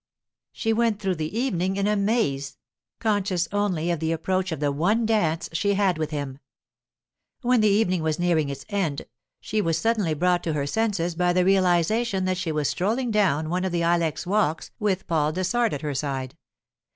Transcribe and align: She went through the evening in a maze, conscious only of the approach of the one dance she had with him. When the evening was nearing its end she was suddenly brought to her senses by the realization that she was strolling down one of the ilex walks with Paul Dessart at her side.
She 0.51 0.73
went 0.73 0.99
through 0.99 1.13
the 1.17 1.37
evening 1.37 1.75
in 1.75 1.85
a 1.85 1.95
maze, 1.95 2.57
conscious 2.97 3.47
only 3.51 3.91
of 3.91 3.99
the 3.99 4.11
approach 4.11 4.51
of 4.51 4.59
the 4.59 4.71
one 4.71 5.05
dance 5.05 5.47
she 5.53 5.75
had 5.75 5.99
with 5.99 6.09
him. 6.09 6.39
When 7.43 7.61
the 7.61 7.67
evening 7.67 8.01
was 8.01 8.17
nearing 8.17 8.49
its 8.49 8.65
end 8.69 9.05
she 9.41 9.61
was 9.61 9.77
suddenly 9.77 10.15
brought 10.15 10.41
to 10.45 10.53
her 10.53 10.65
senses 10.65 11.13
by 11.13 11.33
the 11.33 11.45
realization 11.45 12.25
that 12.25 12.37
she 12.37 12.51
was 12.51 12.67
strolling 12.67 13.11
down 13.11 13.51
one 13.51 13.63
of 13.63 13.71
the 13.71 13.83
ilex 13.83 14.25
walks 14.25 14.71
with 14.79 15.05
Paul 15.05 15.33
Dessart 15.33 15.71
at 15.71 15.81
her 15.83 15.93
side. 15.93 16.35